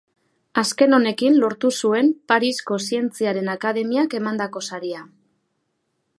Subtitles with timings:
[0.59, 5.07] Azken honekin lortu zuen Parisko Zientziaren Akademiak emandako saria.